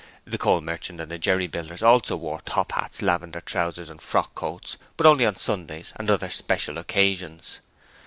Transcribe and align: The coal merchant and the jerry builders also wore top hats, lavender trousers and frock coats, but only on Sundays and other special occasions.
The 0.25 0.39
coal 0.39 0.61
merchant 0.61 0.99
and 0.99 1.11
the 1.11 1.19
jerry 1.19 1.45
builders 1.45 1.83
also 1.83 2.17
wore 2.17 2.41
top 2.41 2.71
hats, 2.71 3.03
lavender 3.03 3.39
trousers 3.39 3.87
and 3.87 4.01
frock 4.01 4.33
coats, 4.33 4.77
but 4.97 5.05
only 5.05 5.27
on 5.27 5.35
Sundays 5.35 5.93
and 5.95 6.09
other 6.09 6.31
special 6.31 6.79
occasions. 6.79 7.59